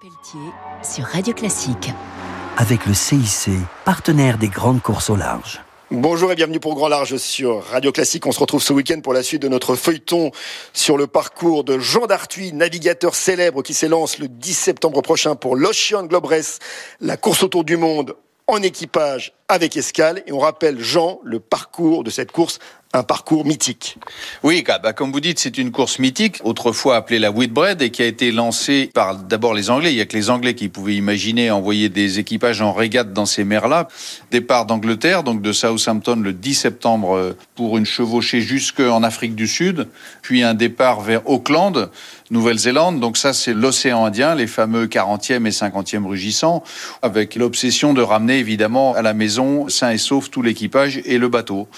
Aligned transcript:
Pelletier 0.00 0.52
sur 0.82 1.04
Radio 1.04 1.32
Classique. 1.32 1.90
avec 2.58 2.86
le 2.86 2.92
CIC, 2.92 3.50
partenaire 3.84 4.36
des 4.36 4.48
grandes 4.48 4.82
courses 4.82 5.08
au 5.08 5.16
large. 5.16 5.62
Bonjour 5.90 6.32
et 6.32 6.34
bienvenue 6.34 6.60
pour 6.60 6.74
Grand 6.74 6.88
Large 6.88 7.16
sur 7.16 7.62
Radio 7.64 7.92
Classique. 7.92 8.26
On 8.26 8.32
se 8.32 8.40
retrouve 8.40 8.62
ce 8.62 8.72
week-end 8.72 9.00
pour 9.00 9.14
la 9.14 9.22
suite 9.22 9.42
de 9.42 9.48
notre 9.48 9.74
feuilleton 9.74 10.32
sur 10.74 10.98
le 10.98 11.06
parcours 11.06 11.64
de 11.64 11.78
Jean 11.78 12.06
Dartuy, 12.06 12.52
navigateur 12.52 13.14
célèbre 13.14 13.62
qui 13.62 13.72
s'élance 13.72 14.18
le 14.18 14.28
10 14.28 14.54
septembre 14.54 15.00
prochain 15.00 15.34
pour 15.34 15.56
l'Ocean 15.56 16.04
Globe 16.04 16.26
Race, 16.26 16.58
la 17.00 17.16
course 17.16 17.42
autour 17.42 17.64
du 17.64 17.76
monde 17.76 18.16
en 18.48 18.62
équipage 18.62 19.32
avec 19.48 19.76
escale. 19.76 20.22
Et 20.26 20.32
on 20.32 20.38
rappelle, 20.38 20.80
Jean, 20.80 21.20
le 21.24 21.40
parcours 21.40 22.04
de 22.04 22.10
cette 22.10 22.32
course, 22.32 22.58
un 22.96 23.02
parcours 23.02 23.44
mythique. 23.44 23.98
Oui, 24.42 24.64
bah, 24.66 24.92
comme 24.92 25.12
vous 25.12 25.20
dites, 25.20 25.38
c'est 25.38 25.58
une 25.58 25.70
course 25.70 25.98
mythique, 25.98 26.40
autrefois 26.44 26.96
appelée 26.96 27.18
la 27.18 27.30
Whitbread, 27.30 27.82
et 27.82 27.90
qui 27.90 28.02
a 28.02 28.06
été 28.06 28.32
lancée 28.32 28.90
par 28.92 29.16
d'abord 29.16 29.54
les 29.54 29.70
Anglais. 29.70 29.92
Il 29.92 29.98
y 29.98 30.00
a 30.00 30.06
que 30.06 30.16
les 30.16 30.30
Anglais 30.30 30.54
qui 30.54 30.68
pouvaient 30.68 30.96
imaginer 30.96 31.50
envoyer 31.50 31.88
des 31.88 32.18
équipages 32.18 32.62
en 32.62 32.72
régate 32.72 33.12
dans 33.12 33.26
ces 33.26 33.44
mers-là. 33.44 33.88
Départ 34.30 34.66
d'Angleterre, 34.66 35.22
donc 35.22 35.42
de 35.42 35.52
Southampton 35.52 36.16
le 36.16 36.32
10 36.32 36.54
septembre 36.54 37.16
euh, 37.16 37.36
pour 37.54 37.76
une 37.76 37.84
chevauchée 37.84 38.40
jusqu'en 38.40 39.02
Afrique 39.02 39.34
du 39.34 39.46
Sud, 39.46 39.88
puis 40.22 40.42
un 40.42 40.54
départ 40.54 41.00
vers 41.00 41.28
Auckland, 41.28 41.90
Nouvelle-Zélande. 42.30 43.00
Donc 43.00 43.16
ça, 43.16 43.32
c'est 43.32 43.54
l'océan 43.54 44.04
Indien, 44.04 44.34
les 44.34 44.46
fameux 44.46 44.86
40e 44.86 45.46
et 45.46 45.50
50e 45.50 46.06
rugissants, 46.06 46.64
avec 47.02 47.34
l'obsession 47.34 47.94
de 47.94 48.02
ramener 48.02 48.38
évidemment 48.38 48.94
à 48.94 49.02
la 49.02 49.14
maison 49.14 49.68
sain 49.68 49.90
et 49.90 49.98
sauf 49.98 50.30
tout 50.30 50.42
l'équipage 50.42 51.00
et 51.04 51.18
le 51.18 51.28
bateau. 51.28 51.68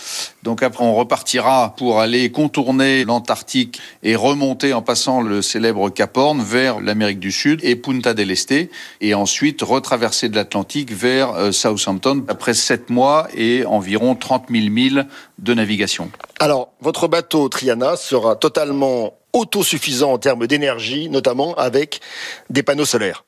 Donc 0.42 0.62
après, 0.62 0.84
on 0.84 0.95
repartira 1.09 1.75
pour 1.79 2.01
aller 2.01 2.30
contourner 2.30 3.07
l'Antarctique 3.07 3.80
et 4.03 4.15
remonter 4.15 4.75
en 4.75 4.83
passant 4.83 5.23
le 5.23 5.41
célèbre 5.41 5.89
Cap 5.89 6.15
Horn 6.19 6.43
vers 6.43 6.81
l'Amérique 6.81 7.19
du 7.19 7.33
Sud 7.33 7.61
et 7.62 7.77
Punta 7.77 8.12
del 8.12 8.31
Este, 8.31 8.69
et 9.01 9.15
ensuite 9.15 9.62
retraverser 9.62 10.29
de 10.29 10.37
l'Atlantique 10.37 10.93
vers 10.93 11.33
euh, 11.33 11.51
Southampton 11.51 12.27
après 12.28 12.53
sept 12.53 12.91
mois 12.91 13.27
et 13.34 13.65
environ 13.65 14.17
30 14.17 14.48
000 14.50 14.69
milles 14.69 15.06
de 15.39 15.55
navigation. 15.55 16.11
Alors, 16.41 16.73
votre 16.83 17.09
bateau 17.09 17.48
Triana 17.48 17.97
sera 17.97 18.37
totalement 18.37 19.15
autosuffisant 19.33 20.12
en 20.12 20.19
termes 20.19 20.47
d'énergie, 20.47 21.09
notamment 21.09 21.55
avec 21.55 22.00
des 22.50 22.62
panneaux 22.62 22.84
solaires. 22.84 23.25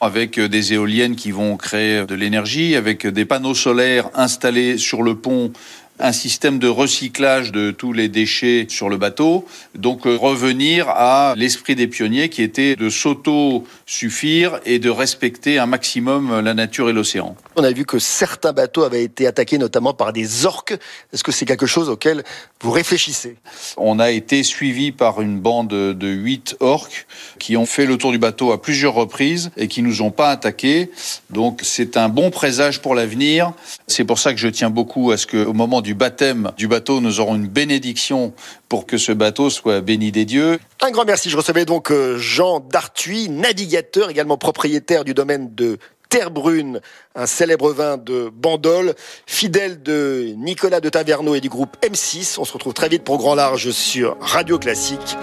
avec 0.00 0.38
euh, 0.38 0.48
des 0.48 0.72
éoliennes 0.72 1.14
qui 1.14 1.30
vont 1.30 1.56
créer 1.56 2.04
de 2.04 2.14
l'énergie, 2.16 2.74
avec 2.74 3.06
des 3.06 3.24
panneaux 3.24 3.54
solaires 3.54 4.10
installés 4.14 4.76
sur 4.76 5.02
le 5.02 5.14
pont, 5.14 5.52
un 6.00 6.12
système 6.12 6.58
de 6.58 6.68
recyclage 6.68 7.52
de 7.52 7.70
tous 7.70 7.92
les 7.92 8.08
déchets 8.08 8.66
sur 8.68 8.88
le 8.88 8.96
bateau. 8.96 9.46
Donc 9.74 10.06
euh, 10.06 10.16
revenir 10.16 10.88
à 10.88 11.34
l'esprit 11.36 11.76
des 11.76 11.86
pionniers 11.86 12.28
qui 12.28 12.42
était 12.42 12.74
de 12.74 12.90
s'auto-suffire 12.90 14.58
et 14.64 14.78
de 14.78 14.90
respecter 14.90 15.58
un 15.58 15.66
maximum 15.66 16.40
la 16.40 16.54
nature 16.54 16.90
et 16.90 16.92
l'océan. 16.92 17.36
On 17.56 17.64
a 17.64 17.70
vu 17.70 17.84
que 17.84 17.98
certains 17.98 18.52
bateaux 18.52 18.82
avaient 18.82 19.04
été 19.04 19.26
attaqués 19.26 19.58
notamment 19.58 19.94
par 19.94 20.12
des 20.12 20.46
orques. 20.46 20.76
Est-ce 21.12 21.22
que 21.22 21.32
c'est 21.32 21.44
quelque 21.44 21.66
chose 21.66 21.88
auquel 21.88 22.24
vous 22.60 22.70
réfléchissez? 22.70 23.36
On 23.76 23.98
a 23.98 24.10
été 24.10 24.42
suivi 24.42 24.90
par 24.90 25.20
une 25.20 25.38
bande 25.38 25.68
de 25.68 26.08
huit 26.08 26.56
orques 26.60 27.06
qui 27.38 27.56
ont 27.56 27.66
fait 27.66 27.86
le 27.86 27.96
tour 27.98 28.10
du 28.10 28.18
bateau 28.18 28.52
à 28.52 28.60
plusieurs 28.60 28.94
reprises 28.94 29.50
et 29.56 29.68
qui 29.68 29.82
nous 29.82 30.02
ont 30.02 30.10
pas 30.10 30.30
attaqués. 30.30 30.90
Donc 31.30 31.60
c'est 31.62 31.96
un 31.96 32.08
bon 32.08 32.30
présage 32.30 32.82
pour 32.82 32.94
l'avenir. 32.94 33.52
C'est 33.86 34.04
pour 34.04 34.18
ça 34.18 34.32
que 34.32 34.40
je 34.40 34.48
tiens 34.48 34.70
beaucoup 34.70 35.12
à 35.12 35.16
ce 35.16 35.26
qu'au 35.26 35.52
moment 35.52 35.80
du 35.80 35.93
baptême 35.94 36.52
du 36.56 36.68
bateau, 36.68 37.00
nous 37.00 37.20
aurons 37.20 37.34
une 37.36 37.48
bénédiction 37.48 38.32
pour 38.68 38.86
que 38.86 38.98
ce 38.98 39.12
bateau 39.12 39.50
soit 39.50 39.80
béni 39.80 40.12
des 40.12 40.24
dieux. 40.24 40.58
Un 40.80 40.90
grand 40.90 41.04
merci. 41.04 41.30
Je 41.30 41.36
recevais 41.36 41.64
donc 41.64 41.90
euh, 41.90 42.18
Jean 42.18 42.60
Dartuy, 42.60 43.28
navigateur, 43.28 44.10
également 44.10 44.36
propriétaire 44.36 45.04
du 45.04 45.14
domaine 45.14 45.54
de 45.54 45.78
Terre 46.08 46.30
Brune, 46.30 46.80
un 47.14 47.26
célèbre 47.26 47.72
vin 47.72 47.96
de 47.96 48.30
Bandol, 48.32 48.94
fidèle 49.26 49.82
de 49.82 50.32
Nicolas 50.36 50.80
de 50.80 50.88
Taverneau 50.88 51.34
et 51.34 51.40
du 51.40 51.48
groupe 51.48 51.76
M6. 51.82 52.36
On 52.38 52.44
se 52.44 52.52
retrouve 52.52 52.72
très 52.72 52.88
vite 52.88 53.02
pour 53.02 53.18
Grand 53.18 53.34
Large 53.34 53.70
sur 53.70 54.16
Radio 54.20 54.58
Classique. 54.58 55.16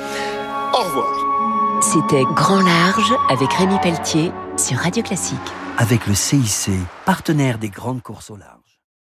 Au 0.73 0.83
revoir. 0.83 1.81
C'était 1.81 2.23
Grand 2.35 2.61
Large 2.61 3.13
avec 3.29 3.51
Rémi 3.53 3.75
Pelletier 3.81 4.31
sur 4.57 4.77
Radio 4.77 5.01
Classique. 5.01 5.37
Avec 5.77 6.05
le 6.07 6.13
CIC, 6.13 6.71
partenaire 7.05 7.57
des 7.57 7.69
grandes 7.69 8.01
courses 8.03 8.29
au 8.29 8.35
large. 8.35 8.70